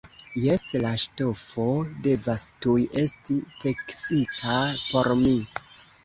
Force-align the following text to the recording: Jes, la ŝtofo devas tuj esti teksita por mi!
Jes, 0.43 0.61
la 0.83 0.91
ŝtofo 1.01 1.65
devas 2.07 2.45
tuj 2.65 2.77
esti 3.01 3.37
teksita 3.65 4.55
por 4.87 5.11
mi! 5.21 5.35